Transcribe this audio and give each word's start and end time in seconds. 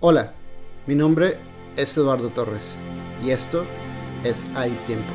Hola, 0.00 0.32
mi 0.86 0.94
nombre 0.94 1.38
es 1.76 1.98
Eduardo 1.98 2.30
Torres 2.30 2.78
y 3.20 3.30
esto 3.30 3.66
es 4.22 4.46
Hay 4.54 4.70
Tiempo. 4.86 5.12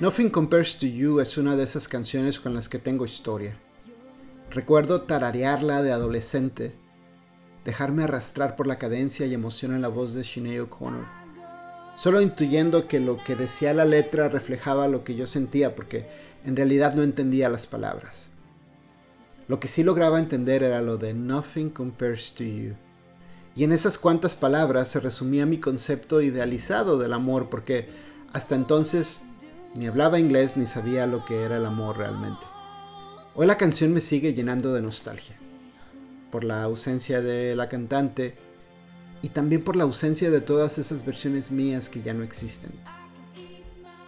Nothing 0.00 0.30
Compares 0.30 0.76
to 0.78 0.86
You 0.86 1.20
es 1.20 1.38
una 1.38 1.54
de 1.54 1.62
esas 1.62 1.86
canciones 1.86 2.40
con 2.40 2.54
las 2.54 2.68
que 2.68 2.80
tengo 2.80 3.04
historia. 3.04 3.56
Recuerdo 4.50 5.02
tararearla 5.02 5.80
de 5.84 5.92
adolescente, 5.92 6.74
dejarme 7.64 8.02
arrastrar 8.02 8.56
por 8.56 8.66
la 8.66 8.78
cadencia 8.78 9.26
y 9.26 9.34
emoción 9.34 9.76
en 9.76 9.82
la 9.82 9.86
voz 9.88 10.12
de 10.12 10.24
Sinead 10.24 10.62
O'Connor, 10.62 11.06
solo 11.96 12.20
intuyendo 12.20 12.88
que 12.88 12.98
lo 12.98 13.22
que 13.22 13.36
decía 13.36 13.72
la 13.74 13.84
letra 13.84 14.28
reflejaba 14.28 14.88
lo 14.88 15.04
que 15.04 15.14
yo 15.14 15.28
sentía 15.28 15.76
porque 15.76 16.08
en 16.44 16.56
realidad 16.56 16.96
no 16.96 17.04
entendía 17.04 17.48
las 17.48 17.68
palabras. 17.68 18.29
Lo 19.50 19.58
que 19.58 19.66
sí 19.66 19.82
lograba 19.82 20.20
entender 20.20 20.62
era 20.62 20.80
lo 20.80 20.96
de 20.96 21.12
Nothing 21.12 21.70
compares 21.70 22.34
to 22.34 22.44
you. 22.44 22.76
Y 23.56 23.64
en 23.64 23.72
esas 23.72 23.98
cuantas 23.98 24.36
palabras 24.36 24.86
se 24.86 25.00
resumía 25.00 25.44
mi 25.44 25.58
concepto 25.58 26.22
idealizado 26.22 27.00
del 27.00 27.12
amor, 27.12 27.48
porque 27.50 27.88
hasta 28.32 28.54
entonces 28.54 29.22
ni 29.74 29.88
hablaba 29.88 30.20
inglés 30.20 30.56
ni 30.56 30.68
sabía 30.68 31.08
lo 31.08 31.24
que 31.24 31.42
era 31.42 31.56
el 31.56 31.66
amor 31.66 31.98
realmente. 31.98 32.46
Hoy 33.34 33.48
la 33.48 33.56
canción 33.56 33.92
me 33.92 33.98
sigue 33.98 34.34
llenando 34.34 34.72
de 34.72 34.82
nostalgia, 34.82 35.34
por 36.30 36.44
la 36.44 36.62
ausencia 36.62 37.20
de 37.20 37.56
la 37.56 37.68
cantante 37.68 38.36
y 39.20 39.30
también 39.30 39.64
por 39.64 39.74
la 39.74 39.82
ausencia 39.82 40.30
de 40.30 40.42
todas 40.42 40.78
esas 40.78 41.04
versiones 41.04 41.50
mías 41.50 41.88
que 41.88 42.02
ya 42.02 42.14
no 42.14 42.22
existen. 42.22 42.70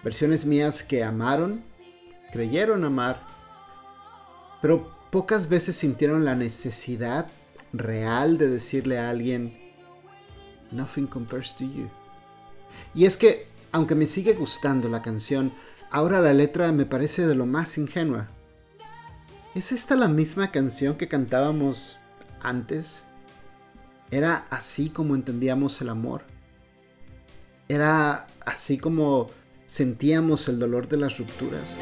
Versiones 0.05 0.47
mías 0.47 0.85
que 0.85 1.03
amaron, 1.03 1.65
creyeron 2.31 2.85
amar, 2.85 3.27
pero 4.61 5.02
pocas 5.13 5.51
veces 5.51 5.77
sintieron 5.77 6.25
la 6.25 6.35
necesidad 6.35 7.27
real 7.75 8.39
de 8.39 8.49
decirle 8.49 8.99
a 8.99 9.11
alguien, 9.11 9.61
Nothing 10.71 11.07
compares 11.07 11.55
to 11.57 11.65
you. 11.65 11.91
Y 12.95 13.05
es 13.05 13.19
que, 13.19 13.47
aunque 13.73 13.95
me 13.95 14.07
sigue 14.07 14.33
gustando 14.33 14.89
la 14.89 15.03
canción, 15.03 15.53
ahora 15.91 16.23
la 16.23 16.33
letra 16.33 16.73
me 16.73 16.87
parece 16.87 17.27
de 17.27 17.35
lo 17.35 17.45
más 17.45 17.77
ingenua. 17.77 18.31
¿Es 19.55 19.71
esta 19.71 19.97
la 19.97 20.09
misma 20.09 20.51
canción 20.51 20.97
que 20.97 21.09
cantábamos 21.09 21.99
antes? 22.41 23.05
¿Era 24.11 24.47
así 24.49 24.89
como 24.89 25.15
entendíamos 25.15 25.79
el 25.83 25.91
amor? 25.91 26.23
¿Era 27.69 28.29
así 28.47 28.79
como 28.79 29.29
sentíamos 29.67 30.49
el 30.49 30.59
dolor 30.59 30.89
de 30.89 30.97
las 30.97 31.19
rupturas? 31.19 31.77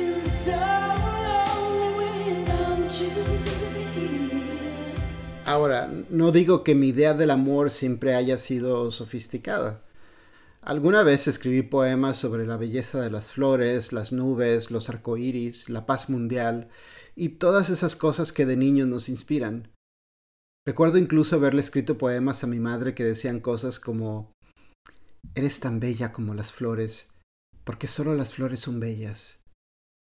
Ahora, 5.44 5.92
no 6.10 6.30
digo 6.30 6.62
que 6.62 6.74
mi 6.74 6.88
idea 6.88 7.12
del 7.14 7.30
amor 7.30 7.70
siempre 7.70 8.14
haya 8.14 8.38
sido 8.38 8.90
sofisticada. 8.90 9.82
Alguna 10.62 11.02
vez 11.02 11.26
escribí 11.26 11.62
poemas 11.62 12.18
sobre 12.18 12.46
la 12.46 12.56
belleza 12.56 13.00
de 13.00 13.10
las 13.10 13.32
flores, 13.32 13.92
las 13.92 14.12
nubes, 14.12 14.70
los 14.70 14.88
arcoíris, 14.90 15.70
la 15.70 15.86
paz 15.86 16.10
mundial 16.10 16.68
y 17.16 17.30
todas 17.30 17.70
esas 17.70 17.96
cosas 17.96 18.30
que 18.30 18.46
de 18.46 18.56
niños 18.56 18.86
nos 18.86 19.08
inspiran. 19.08 19.72
Recuerdo 20.66 20.98
incluso 20.98 21.36
haberle 21.36 21.62
escrito 21.62 21.96
poemas 21.96 22.44
a 22.44 22.46
mi 22.46 22.60
madre 22.60 22.94
que 22.94 23.04
decían 23.04 23.40
cosas 23.40 23.80
como 23.80 24.32
Eres 25.34 25.60
tan 25.60 25.80
bella 25.80 26.12
como 26.12 26.34
las 26.34 26.52
flores, 26.52 27.10
porque 27.64 27.88
solo 27.88 28.14
las 28.14 28.34
flores 28.34 28.60
son 28.60 28.80
bellas, 28.80 29.44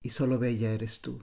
y 0.02 0.10
solo 0.10 0.38
bella 0.38 0.72
eres 0.72 1.00
tú. 1.00 1.22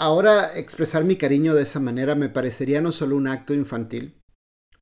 Ahora 0.00 0.56
expresar 0.58 1.04
mi 1.04 1.16
cariño 1.16 1.54
de 1.54 1.64
esa 1.64 1.78
manera 1.78 2.14
me 2.14 2.30
parecería 2.30 2.80
no 2.80 2.90
solo 2.90 3.16
un 3.16 3.28
acto 3.28 3.52
infantil, 3.52 4.18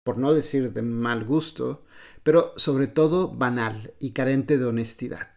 por 0.05 0.17
no 0.17 0.33
decir 0.33 0.73
de 0.73 0.83
mal 0.83 1.25
gusto, 1.25 1.85
pero 2.23 2.53
sobre 2.57 2.87
todo 2.87 3.27
banal 3.27 3.95
y 3.99 4.13
carente 4.13 4.59
de 4.59 4.67
honestidad. 4.67 5.33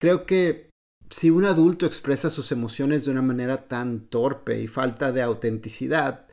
Creo 0.00 0.26
que 0.26 0.70
si 1.08 1.30
un 1.30 1.44
adulto 1.44 1.86
expresa 1.86 2.30
sus 2.30 2.50
emociones 2.50 3.04
de 3.04 3.12
una 3.12 3.22
manera 3.22 3.68
tan 3.68 4.08
torpe 4.08 4.60
y 4.60 4.66
falta 4.66 5.12
de 5.12 5.22
autenticidad, 5.22 6.26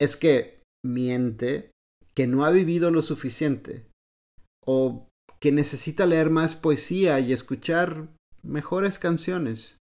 es 0.00 0.14
que 0.14 0.62
miente, 0.86 1.72
que 2.14 2.28
no 2.28 2.44
ha 2.44 2.52
vivido 2.52 2.92
lo 2.92 3.02
suficiente, 3.02 3.88
o 4.64 5.08
que 5.40 5.50
necesita 5.50 6.06
leer 6.06 6.30
más 6.30 6.54
poesía 6.54 7.18
y 7.18 7.32
escuchar 7.32 8.08
mejores 8.44 9.00
canciones. 9.00 9.78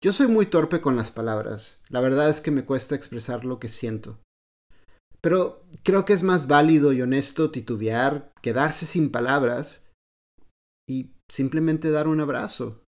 Yo 0.00 0.12
soy 0.12 0.28
muy 0.28 0.46
torpe 0.46 0.80
con 0.80 0.94
las 0.94 1.10
palabras. 1.10 1.82
La 1.88 2.00
verdad 2.00 2.28
es 2.28 2.40
que 2.40 2.52
me 2.52 2.64
cuesta 2.64 2.94
expresar 2.94 3.44
lo 3.44 3.58
que 3.58 3.68
siento. 3.68 4.20
Pero 5.20 5.66
creo 5.82 6.04
que 6.04 6.12
es 6.12 6.22
más 6.22 6.46
válido 6.46 6.92
y 6.92 7.02
honesto 7.02 7.50
titubear, 7.50 8.32
quedarse 8.40 8.86
sin 8.86 9.10
palabras 9.10 9.90
y 10.88 11.16
simplemente 11.28 11.90
dar 11.90 12.06
un 12.06 12.20
abrazo. 12.20 12.84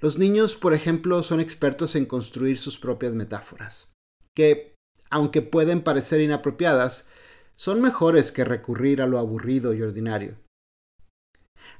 Los 0.00 0.18
niños, 0.18 0.56
por 0.56 0.74
ejemplo, 0.74 1.22
son 1.22 1.38
expertos 1.38 1.94
en 1.94 2.06
construir 2.06 2.58
sus 2.58 2.78
propias 2.78 3.14
metáforas, 3.14 3.92
que, 4.36 4.74
aunque 5.10 5.42
pueden 5.42 5.82
parecer 5.82 6.20
inapropiadas, 6.20 7.08
son 7.56 7.80
mejores 7.80 8.32
que 8.32 8.44
recurrir 8.44 9.02
a 9.02 9.06
lo 9.06 9.18
aburrido 9.18 9.72
y 9.74 9.82
ordinario. 9.82 10.36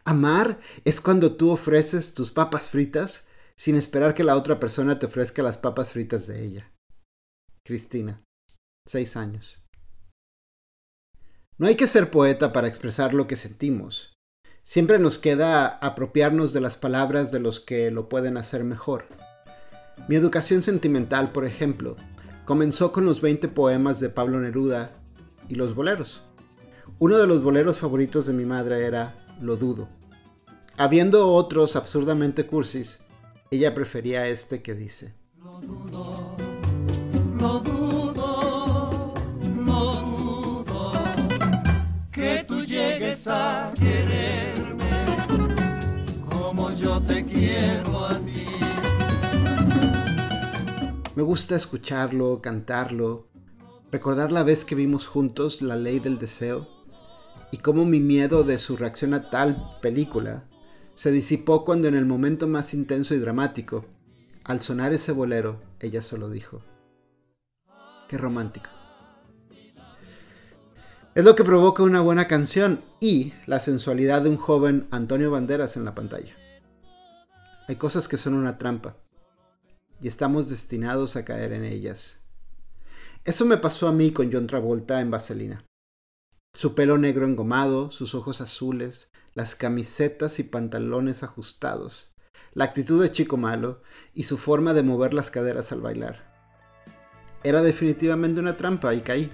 Amar 0.04 0.60
es 0.84 1.00
cuando 1.00 1.36
tú 1.36 1.50
ofreces 1.50 2.14
tus 2.14 2.30
papas 2.30 2.68
fritas 2.68 3.27
sin 3.58 3.74
esperar 3.76 4.14
que 4.14 4.24
la 4.24 4.36
otra 4.36 4.60
persona 4.60 4.98
te 4.98 5.06
ofrezca 5.06 5.42
las 5.42 5.58
papas 5.58 5.92
fritas 5.92 6.26
de 6.28 6.44
ella. 6.44 6.72
Cristina, 7.66 8.22
seis 8.86 9.16
años. 9.16 9.60
No 11.58 11.66
hay 11.66 11.74
que 11.74 11.88
ser 11.88 12.10
poeta 12.10 12.52
para 12.52 12.68
expresar 12.68 13.14
lo 13.14 13.26
que 13.26 13.34
sentimos. 13.34 14.12
Siempre 14.62 15.00
nos 15.00 15.18
queda 15.18 15.66
apropiarnos 15.66 16.52
de 16.52 16.60
las 16.60 16.76
palabras 16.76 17.32
de 17.32 17.40
los 17.40 17.58
que 17.58 17.90
lo 17.90 18.08
pueden 18.08 18.36
hacer 18.36 18.62
mejor. 18.62 19.06
Mi 20.06 20.14
educación 20.14 20.62
sentimental, 20.62 21.32
por 21.32 21.44
ejemplo, 21.44 21.96
comenzó 22.44 22.92
con 22.92 23.04
los 23.04 23.20
20 23.20 23.48
poemas 23.48 23.98
de 23.98 24.08
Pablo 24.08 24.38
Neruda 24.38 24.92
y 25.48 25.56
los 25.56 25.74
boleros. 25.74 26.22
Uno 27.00 27.18
de 27.18 27.26
los 27.26 27.42
boleros 27.42 27.78
favoritos 27.78 28.26
de 28.26 28.34
mi 28.34 28.44
madre 28.44 28.86
era 28.86 29.26
Lo 29.40 29.56
dudo. 29.56 29.88
Habiendo 30.76 31.32
otros 31.32 31.74
absurdamente 31.74 32.46
cursis, 32.46 33.02
ella 33.50 33.74
prefería 33.74 34.26
este 34.28 34.62
que 34.62 34.74
dice. 34.74 35.14
Lo 35.36 35.60
dudo, 35.60 36.36
lo 37.38 37.60
dudo, 37.60 39.14
lo 39.64 39.94
dudo, 40.02 40.92
que 42.12 42.44
tú 42.46 42.64
llegues 42.64 43.26
a 43.28 43.72
quererme 43.78 45.04
como 46.28 46.72
yo 46.72 47.00
te 47.02 47.24
quiero 47.24 48.06
a 48.06 48.18
ti. 48.18 48.46
Me 51.14 51.22
gusta 51.22 51.56
escucharlo, 51.56 52.40
cantarlo, 52.42 53.28
recordar 53.90 54.30
la 54.30 54.42
vez 54.42 54.64
que 54.64 54.74
vimos 54.74 55.08
juntos 55.08 55.62
La 55.62 55.74
ley 55.74 55.98
del 55.98 56.18
deseo 56.18 56.68
y 57.50 57.56
cómo 57.56 57.86
mi 57.86 57.98
miedo 57.98 58.44
de 58.44 58.58
su 58.58 58.76
reacción 58.76 59.14
a 59.14 59.30
tal 59.30 59.78
película 59.80 60.44
se 60.98 61.12
disipó 61.12 61.64
cuando 61.64 61.86
en 61.86 61.94
el 61.94 62.06
momento 62.06 62.48
más 62.48 62.74
intenso 62.74 63.14
y 63.14 63.20
dramático, 63.20 63.84
al 64.42 64.62
sonar 64.62 64.92
ese 64.92 65.12
bolero, 65.12 65.62
ella 65.78 66.02
solo 66.02 66.28
dijo, 66.28 66.60
qué 68.08 68.18
romántico. 68.18 68.68
Es 71.14 71.24
lo 71.24 71.36
que 71.36 71.44
provoca 71.44 71.84
una 71.84 72.00
buena 72.00 72.26
canción 72.26 72.82
y 72.98 73.32
la 73.46 73.60
sensualidad 73.60 74.22
de 74.22 74.30
un 74.30 74.38
joven 74.38 74.88
Antonio 74.90 75.30
Banderas 75.30 75.76
en 75.76 75.84
la 75.84 75.94
pantalla. 75.94 76.34
Hay 77.68 77.76
cosas 77.76 78.08
que 78.08 78.16
son 78.16 78.34
una 78.34 78.58
trampa 78.58 78.96
y 80.02 80.08
estamos 80.08 80.48
destinados 80.48 81.14
a 81.14 81.24
caer 81.24 81.52
en 81.52 81.64
ellas. 81.64 82.24
Eso 83.24 83.44
me 83.44 83.58
pasó 83.58 83.86
a 83.86 83.92
mí 83.92 84.10
con 84.10 84.32
John 84.32 84.48
Travolta 84.48 85.00
en 85.00 85.12
Vaselina. 85.12 85.64
Su 86.52 86.74
pelo 86.74 86.98
negro 86.98 87.24
engomado, 87.24 87.92
sus 87.92 88.16
ojos 88.16 88.40
azules, 88.40 89.12
las 89.38 89.54
camisetas 89.54 90.40
y 90.40 90.42
pantalones 90.42 91.22
ajustados, 91.22 92.12
la 92.54 92.64
actitud 92.64 93.00
de 93.00 93.12
chico 93.12 93.36
malo 93.36 93.82
y 94.12 94.24
su 94.24 94.36
forma 94.36 94.74
de 94.74 94.82
mover 94.82 95.14
las 95.14 95.30
caderas 95.30 95.70
al 95.70 95.80
bailar. 95.80 96.34
Era 97.44 97.62
definitivamente 97.62 98.40
una 98.40 98.56
trampa 98.56 98.92
y 98.94 99.00
caí. 99.00 99.30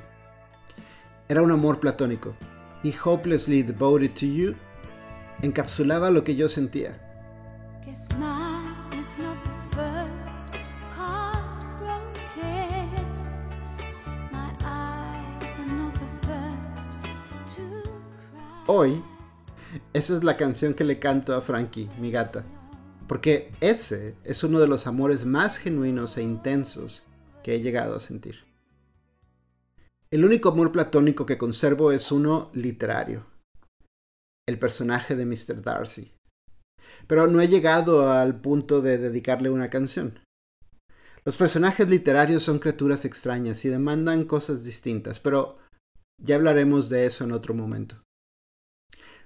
Era 1.26 1.40
un 1.40 1.50
amor 1.50 1.80
platónico 1.80 2.36
y 2.82 2.94
Hopelessly 3.02 3.62
Devoted 3.62 4.10
to 4.10 4.26
You 4.26 4.54
encapsulaba 5.40 6.10
lo 6.10 6.22
que 6.22 6.36
yo 6.36 6.50
sentía. 6.50 7.00
Hoy, 18.66 19.02
esa 19.94 20.16
es 20.16 20.24
la 20.24 20.36
canción 20.36 20.74
que 20.74 20.84
le 20.84 20.98
canto 20.98 21.34
a 21.34 21.40
Frankie, 21.40 21.88
mi 21.98 22.10
gata. 22.10 22.44
porque 23.06 23.52
ese 23.60 24.14
es 24.24 24.44
uno 24.44 24.60
de 24.60 24.66
los 24.66 24.86
amores 24.86 25.26
más 25.26 25.58
genuinos 25.58 26.16
e 26.16 26.22
intensos 26.22 27.02
que 27.42 27.54
he 27.54 27.60
llegado 27.60 27.96
a 27.96 28.00
sentir. 28.00 28.44
El 30.10 30.24
único 30.24 30.48
amor 30.48 30.72
platónico 30.72 31.26
que 31.26 31.36
conservo 31.36 31.92
es 31.92 32.10
uno 32.10 32.50
literario, 32.54 33.26
el 34.48 34.58
personaje 34.58 35.16
de 35.16 35.26
Mr. 35.26 35.62
Darcy. 35.62 36.14
Pero 37.06 37.26
no 37.26 37.40
he 37.40 37.48
llegado 37.48 38.10
al 38.10 38.40
punto 38.40 38.80
de 38.80 38.96
dedicarle 38.96 39.50
una 39.50 39.68
canción. 39.68 40.20
Los 41.24 41.36
personajes 41.36 41.88
literarios 41.88 42.42
son 42.42 42.58
criaturas 42.58 43.04
extrañas 43.04 43.64
y 43.64 43.68
demandan 43.68 44.24
cosas 44.24 44.64
distintas, 44.64 45.20
pero 45.20 45.58
ya 46.22 46.36
hablaremos 46.36 46.88
de 46.88 47.06
eso 47.06 47.24
en 47.24 47.32
otro 47.32 47.54
momento. 47.54 48.03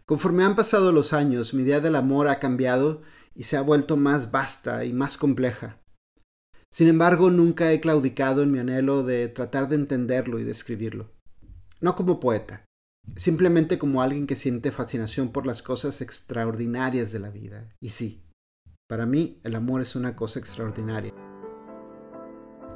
Conforme 0.08 0.42
han 0.42 0.56
pasado 0.56 0.90
los 0.90 1.12
años, 1.12 1.52
mi 1.52 1.64
idea 1.64 1.80
del 1.80 1.94
amor 1.94 2.28
ha 2.28 2.38
cambiado 2.38 3.02
y 3.34 3.44
se 3.44 3.58
ha 3.58 3.60
vuelto 3.60 3.98
más 3.98 4.30
vasta 4.30 4.86
y 4.86 4.94
más 4.94 5.18
compleja. 5.18 5.82
Sin 6.70 6.88
embargo, 6.88 7.30
nunca 7.30 7.70
he 7.72 7.80
claudicado 7.82 8.42
en 8.42 8.50
mi 8.50 8.58
anhelo 8.58 9.02
de 9.02 9.28
tratar 9.28 9.68
de 9.68 9.74
entenderlo 9.74 10.38
y 10.38 10.44
describirlo. 10.44 11.12
No 11.82 11.94
como 11.94 12.20
poeta, 12.20 12.64
simplemente 13.16 13.78
como 13.78 14.00
alguien 14.00 14.26
que 14.26 14.34
siente 14.34 14.72
fascinación 14.72 15.30
por 15.30 15.46
las 15.46 15.60
cosas 15.60 16.00
extraordinarias 16.00 17.12
de 17.12 17.18
la 17.18 17.28
vida. 17.28 17.76
Y 17.78 17.90
sí, 17.90 18.24
para 18.88 19.04
mí 19.04 19.42
el 19.44 19.56
amor 19.56 19.82
es 19.82 19.94
una 19.94 20.16
cosa 20.16 20.38
extraordinaria. 20.38 21.12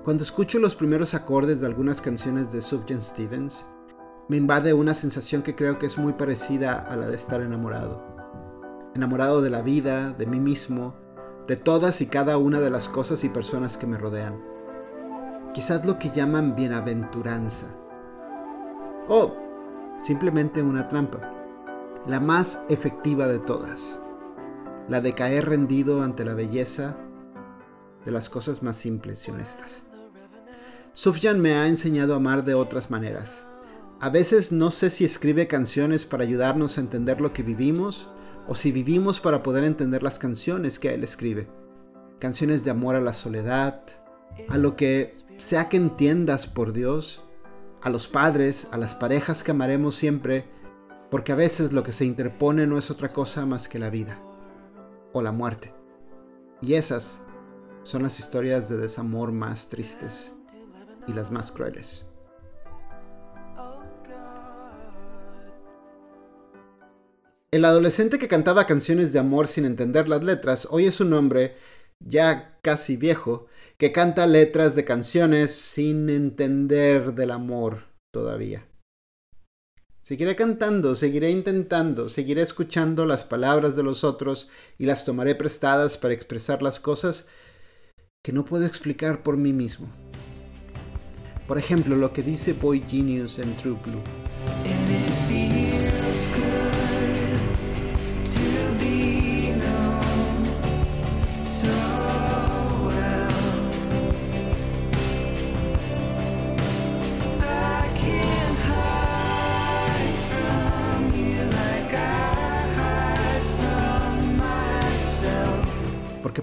Cuando 0.05 0.23
escucho 0.23 0.59
los 0.59 0.75
primeros 0.75 1.15
acordes 1.15 1.63
de 1.63 1.67
algunas 1.67 2.03
canciones 2.03 2.53
de 2.53 2.61
Sufjan 2.61 3.01
Stevens, 3.01 3.65
me 4.33 4.39
invade 4.39 4.73
una 4.73 4.95
sensación 4.95 5.43
que 5.43 5.55
creo 5.55 5.79
que 5.79 5.85
es 5.85 5.99
muy 5.99 6.15
parecida 6.15 6.79
a 6.79 6.97
la 6.97 7.07
de 7.07 7.17
estar 7.17 7.43
enamorado. 7.43 8.03
Enamorado 8.95 9.43
de 9.43 9.51
la 9.51 9.61
vida, 9.61 10.13
de 10.13 10.25
mí 10.25 10.41
mismo, 10.41 10.95
de 11.47 11.57
todas 11.57 12.01
y 12.01 12.07
cada 12.07 12.39
una 12.39 12.59
de 12.59 12.71
las 12.71 12.89
cosas 12.89 13.25
y 13.25 13.29
personas 13.29 13.77
que 13.77 13.87
me 13.87 13.99
rodean. 13.99 14.43
Quizás 15.53 15.85
lo 15.85 15.99
que 15.99 16.11
llaman 16.13 16.57
bienaventuranza. 16.57 17.77
O 19.07 19.37
simplemente 19.99 20.63
una 20.63 20.89
trampa. 20.89 21.21
La 22.07 22.19
más 22.19 22.65
efectiva 22.71 23.27
de 23.27 23.39
todas. 23.39 24.01
La 24.89 25.03
de 25.03 25.13
caer 25.13 25.51
rendido 25.51 26.03
ante 26.03 26.25
la 26.25 26.33
belleza 26.33 26.97
de 28.07 28.13
las 28.13 28.31
cosas 28.31 28.63
más 28.63 28.77
simples 28.77 29.29
y 29.29 29.31
honestas. 29.31 29.85
Sufjan 30.95 31.39
me 31.39 31.53
ha 31.53 31.69
enseñado 31.69 32.15
a 32.15 32.17
amar 32.17 32.47
de 32.47 32.55
otras 32.55 32.91
maneras. 32.91 33.47
A 34.03 34.11
veces 34.11 34.51
no 34.51 34.73
sé 34.73 34.91
si 34.91 35.05
escribe 35.05 35.47
canciones 35.47 36.07
para 36.07 36.25
ayudarnos 36.25 36.77
a 36.77 36.81
entender 36.81 37.21
lo 37.21 37.33
que 37.33 37.45
vivimos 37.45 38.11
o 38.49 38.57
si 38.57 38.73
vivimos 38.73 39.21
para 39.21 39.45
poder 39.45 39.63
entender 39.63 40.03
las 40.03 40.19
canciones 40.19 40.81
que 40.81 40.93
él 40.93 41.05
escribe. 41.05 41.49
Canciones 42.19 42.65
de 42.65 42.73
amor 42.73 42.97
a 42.97 43.01
la 43.01 43.13
soledad, 43.13 43.81
a 44.49 44.59
lo 44.59 44.75
que 44.75 45.13
sea 45.37 45.69
que 45.69 45.77
entiendas 45.77 46.49
por 46.49 46.73
Dios, 46.73 47.23
a 47.81 47.91
los 47.91 48.09
padres, 48.09 48.67
a 48.73 48.77
las 48.77 48.97
parejas 48.97 49.45
que 49.45 49.53
amaremos 49.53 49.95
siempre, 49.95 50.47
porque 51.09 51.31
a 51.31 51.37
veces 51.37 51.73
lo 51.73 51.85
que 51.85 51.93
se 51.93 52.05
interpone 52.05 52.67
no 52.67 52.79
es 52.79 52.91
otra 52.91 53.11
cosa 53.11 53.47
más 53.47 53.69
que 53.69 53.79
la 53.79 53.89
vida 53.89 54.21
o 55.13 55.23
la 55.23 55.31
muerte. 55.31 55.73
Y 56.61 56.75
esas 56.75 57.23
son 57.85 58.03
las 58.03 58.19
historias 58.19 58.69
de 58.69 58.79
desamor 58.79 59.31
más 59.31 59.69
tristes 59.69 60.37
y 61.07 61.13
las 61.13 61.31
más 61.31 61.53
crueles. 61.53 62.12
El 67.53 67.67
adolescente 67.67 68.19
que 68.19 68.29
cantaba 68.29 68.67
canciones 68.67 69.13
de 69.13 69.19
amor 69.19 69.47
sin 69.47 69.67
entender 69.67 70.09
las 70.09 70.25
letras 70.25 70.67
hoy 70.71 70.87
es 70.87 71.01
un 71.01 71.13
hombre 71.13 71.55
ya 72.01 72.59
casi 72.63 72.97
viejo 72.97 73.47
que 73.77 73.93
canta 73.93 74.27
letras 74.27 74.75
de 74.75 74.87
canciones 74.87 75.55
sin 75.55 76.09
entender 76.09 77.13
del 77.13 77.31
amor 77.31 77.85
todavía. 78.11 78.67
Seguiré 80.01 80.35
cantando, 80.35 80.95
seguiré 80.95 81.31
intentando, 81.31 82.09
seguiré 82.09 82.41
escuchando 82.41 83.05
las 83.05 83.25
palabras 83.25 83.77
de 83.77 83.83
los 83.83 84.03
otros 84.03 84.49
y 84.79 84.87
las 84.87 85.05
tomaré 85.05 85.35
prestadas 85.35 85.99
para 85.99 86.15
expresar 86.15 86.63
las 86.63 86.81
cosas 86.81 87.29
que 88.25 88.33
no 88.33 88.47
puedo 88.47 88.65
explicar 88.65 89.23
por 89.23 89.37
mí 89.37 89.53
mismo. 89.53 89.89
Por 91.47 91.59
ejemplo, 91.59 91.97
lo 91.97 92.15
que 92.15 92.23
dice 92.23 92.55
Boy 92.55 92.83
Genius 92.89 93.39
en 93.39 93.55
True 93.59 93.79
Blue. 93.85 94.32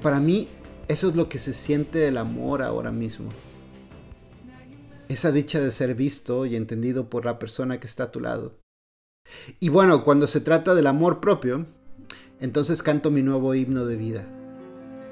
Para 0.09 0.21
mí 0.21 0.47
eso 0.87 1.09
es 1.09 1.15
lo 1.15 1.29
que 1.29 1.37
se 1.37 1.53
siente 1.53 2.07
el 2.07 2.17
amor 2.17 2.63
ahora 2.63 2.91
mismo. 2.91 3.29
Esa 5.07 5.31
dicha 5.31 5.59
de 5.59 5.69
ser 5.69 5.93
visto 5.93 6.47
y 6.47 6.55
entendido 6.55 7.11
por 7.11 7.25
la 7.25 7.37
persona 7.37 7.79
que 7.79 7.85
está 7.85 8.05
a 8.05 8.11
tu 8.11 8.19
lado. 8.19 8.55
Y 9.59 9.69
bueno, 9.69 10.03
cuando 10.03 10.25
se 10.25 10.41
trata 10.41 10.73
del 10.73 10.87
amor 10.87 11.19
propio, 11.19 11.67
entonces 12.41 12.81
canto 12.81 13.11
mi 13.11 13.21
nuevo 13.21 13.53
himno 13.53 13.85
de 13.85 13.97
vida. 13.97 14.25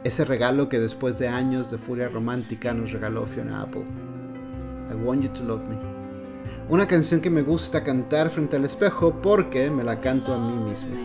Ese 0.04 0.26
regalo 0.26 0.68
que 0.68 0.80
después 0.80 1.20
de 1.20 1.28
años 1.28 1.70
de 1.70 1.78
furia 1.78 2.10
romántica 2.10 2.74
nos 2.74 2.92
regaló 2.92 3.28
Fiona 3.28 3.62
Apple. 3.62 3.86
I 4.92 4.96
Want 4.96 5.22
You 5.22 5.30
to 5.30 5.44
Love 5.44 5.62
Me. 5.70 5.78
Una 6.70 6.88
canción 6.88 7.22
que 7.22 7.30
me 7.30 7.44
gusta 7.44 7.84
cantar 7.84 8.32
frente 8.32 8.56
al 8.56 8.66
espejo 8.66 9.14
porque 9.22 9.70
me 9.70 9.84
la 9.84 10.02
canto 10.02 10.34
a 10.34 10.40
mí 10.40 10.58
mismo. 10.58 10.98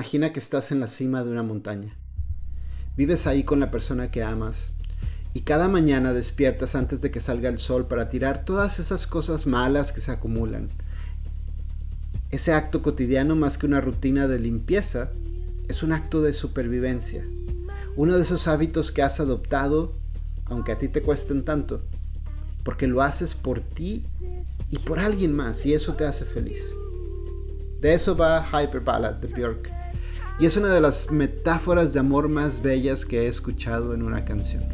Imagina 0.00 0.32
que 0.32 0.40
estás 0.40 0.72
en 0.72 0.80
la 0.80 0.88
cima 0.88 1.22
de 1.24 1.30
una 1.30 1.42
montaña. 1.42 1.94
Vives 2.96 3.26
ahí 3.26 3.44
con 3.44 3.60
la 3.60 3.70
persona 3.70 4.10
que 4.10 4.22
amas 4.22 4.70
y 5.34 5.42
cada 5.42 5.68
mañana 5.68 6.14
despiertas 6.14 6.74
antes 6.74 7.02
de 7.02 7.10
que 7.10 7.20
salga 7.20 7.50
el 7.50 7.58
sol 7.58 7.86
para 7.86 8.08
tirar 8.08 8.46
todas 8.46 8.80
esas 8.80 9.06
cosas 9.06 9.46
malas 9.46 9.92
que 9.92 10.00
se 10.00 10.10
acumulan. 10.10 10.70
Ese 12.30 12.54
acto 12.54 12.80
cotidiano 12.80 13.36
más 13.36 13.58
que 13.58 13.66
una 13.66 13.82
rutina 13.82 14.26
de 14.26 14.38
limpieza 14.38 15.10
es 15.68 15.82
un 15.82 15.92
acto 15.92 16.22
de 16.22 16.32
supervivencia. 16.32 17.22
Uno 17.94 18.16
de 18.16 18.22
esos 18.22 18.48
hábitos 18.48 18.92
que 18.92 19.02
has 19.02 19.20
adoptado, 19.20 19.92
aunque 20.46 20.72
a 20.72 20.78
ti 20.78 20.88
te 20.88 21.02
cuesten 21.02 21.44
tanto, 21.44 21.84
porque 22.64 22.86
lo 22.86 23.02
haces 23.02 23.34
por 23.34 23.60
ti 23.60 24.06
y 24.70 24.78
por 24.78 24.98
alguien 24.98 25.34
más 25.34 25.66
y 25.66 25.74
eso 25.74 25.92
te 25.92 26.06
hace 26.06 26.24
feliz. 26.24 26.72
De 27.80 27.94
eso 27.94 28.14
va 28.14 28.44
Hyper 28.44 28.80
Ballad 28.80 29.14
de 29.14 29.28
Björk 29.28 29.72
y 30.38 30.46
es 30.46 30.56
una 30.56 30.72
de 30.72 30.80
las 30.80 31.10
metáforas 31.10 31.92
de 31.92 32.00
amor 32.00 32.28
más 32.28 32.62
bellas 32.62 33.04
que 33.04 33.22
he 33.22 33.28
escuchado 33.28 33.94
en 33.94 34.02
una 34.02 34.24
canción. 34.24 34.64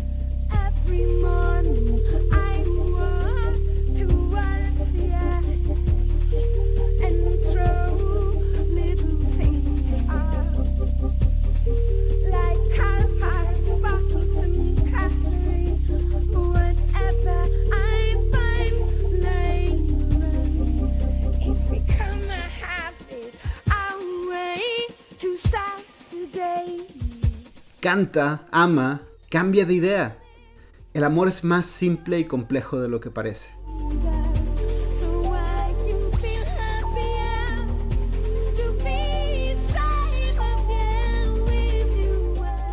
Canta, 27.87 28.45
ama, 28.50 29.02
cambia 29.31 29.64
de 29.64 29.75
idea. 29.75 30.19
El 30.93 31.05
amor 31.05 31.28
es 31.28 31.45
más 31.45 31.66
simple 31.66 32.19
y 32.19 32.25
complejo 32.25 32.81
de 32.81 32.88
lo 32.88 32.99
que 33.00 33.12
parece. 33.12 33.50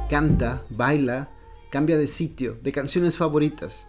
Canta, 0.09 0.63
baila, 0.71 1.29
cambia 1.69 1.95
de 1.95 2.07
sitio, 2.07 2.57
de 2.63 2.71
canciones 2.71 3.15
favoritas. 3.15 3.85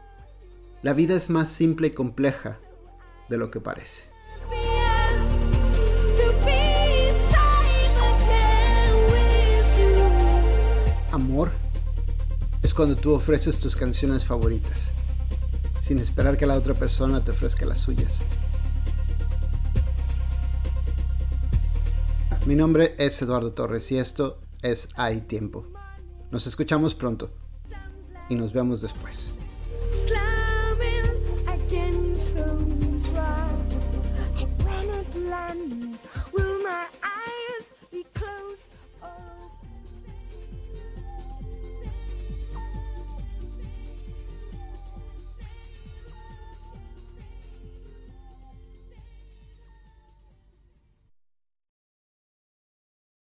La 0.83 0.93
vida 0.93 1.15
es 1.15 1.31
más 1.31 1.49
simple 1.49 1.87
y 1.87 1.93
compleja 1.93 2.59
de 3.31 3.39
lo 3.39 3.51
que 3.51 3.61
parece. 3.61 4.14
Amor 11.15 11.53
es 12.61 12.75
cuando 12.75 12.97
tú 12.97 13.15
ofreces 13.15 13.61
tus 13.61 13.77
canciones 13.77 14.25
favoritas, 14.25 14.91
sin 15.81 16.01
esperar 16.01 16.37
que 16.37 16.45
la 16.45 16.57
otra 16.57 16.75
persona 16.75 17.23
te 17.23 17.31
ofrezca 17.31 17.65
las 17.65 17.81
suyas. 17.81 18.23
Mi 22.47 22.57
nombre 22.57 22.97
es 22.99 23.23
Eduardo 23.23 23.53
Torres 23.53 23.93
y 23.93 23.99
esto 23.99 24.41
es 24.61 24.89
Hay 24.97 25.21
Tiempo. 25.21 25.69
Nos 26.33 26.49
escuchamos 26.49 26.97
pronto 26.97 27.31
y 28.29 28.35
nos 28.35 28.53
vemos 28.53 28.81
después. 28.81 29.33